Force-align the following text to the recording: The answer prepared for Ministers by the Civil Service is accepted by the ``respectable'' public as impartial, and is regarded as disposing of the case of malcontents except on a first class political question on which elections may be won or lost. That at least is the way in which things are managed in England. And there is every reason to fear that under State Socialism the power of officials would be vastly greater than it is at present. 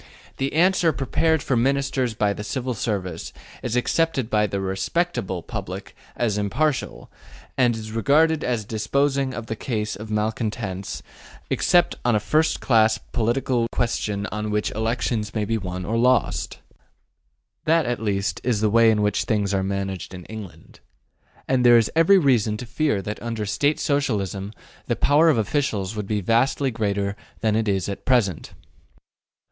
The 0.37 0.53
answer 0.53 0.91
prepared 0.91 1.43
for 1.43 1.55
Ministers 1.55 2.15
by 2.15 2.33
the 2.33 2.43
Civil 2.43 2.73
Service 2.73 3.31
is 3.61 3.75
accepted 3.75 4.31
by 4.31 4.47
the 4.47 4.57
``respectable'' 4.57 5.45
public 5.45 5.95
as 6.15 6.39
impartial, 6.39 7.11
and 7.55 7.75
is 7.75 7.91
regarded 7.91 8.43
as 8.43 8.65
disposing 8.65 9.35
of 9.35 9.45
the 9.45 9.55
case 9.55 9.95
of 9.95 10.09
malcontents 10.09 11.03
except 11.51 11.97
on 12.03 12.15
a 12.15 12.19
first 12.19 12.61
class 12.61 12.97
political 13.11 13.67
question 13.71 14.25
on 14.31 14.49
which 14.49 14.71
elections 14.71 15.35
may 15.35 15.45
be 15.45 15.59
won 15.59 15.85
or 15.85 15.99
lost. 15.99 16.57
That 17.65 17.85
at 17.85 18.01
least 18.01 18.41
is 18.43 18.59
the 18.59 18.71
way 18.71 18.89
in 18.89 19.03
which 19.03 19.25
things 19.25 19.53
are 19.53 19.61
managed 19.61 20.15
in 20.15 20.25
England. 20.25 20.79
And 21.47 21.63
there 21.63 21.77
is 21.77 21.91
every 21.95 22.17
reason 22.17 22.57
to 22.57 22.65
fear 22.65 23.03
that 23.03 23.21
under 23.21 23.45
State 23.45 23.79
Socialism 23.79 24.51
the 24.87 24.95
power 24.95 25.29
of 25.29 25.37
officials 25.37 25.95
would 25.95 26.07
be 26.07 26.21
vastly 26.21 26.71
greater 26.71 27.15
than 27.41 27.55
it 27.55 27.67
is 27.67 27.87
at 27.87 28.03
present. 28.03 28.53